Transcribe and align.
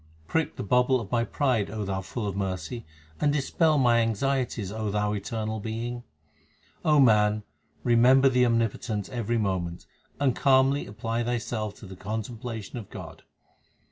Prick 0.27 0.55
the 0.55 0.63
bubble 0.63 0.99
of 0.99 1.11
my 1.11 1.23
pride, 1.23 1.69
O 1.69 1.85
Thou 1.85 2.01
full 2.01 2.25
of 2.25 2.35
mercy, 2.35 2.87
and 3.19 3.31
dispel 3.31 3.77
my 3.77 3.99
anxieties, 3.99 4.71
O 4.71 4.89
Thou 4.89 5.13
Eternal 5.13 5.59
Being. 5.59 6.01
O 6.83 6.99
man, 6.99 7.43
remember 7.83 8.27
the 8.27 8.43
Omnipotent 8.47 9.09
every 9.09 9.37
moment, 9.37 9.85
and 10.19 10.35
calmly 10.35 10.87
apply 10.87 11.23
thyself 11.23 11.75
to 11.75 11.85
the 11.85 11.95
contemplation 11.95 12.79
of 12.79 12.89
God. 12.89 13.21